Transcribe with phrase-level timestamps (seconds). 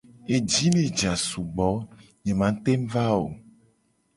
[0.35, 1.69] Eji le ja sugbo,
[2.23, 3.23] nye ma teng va o.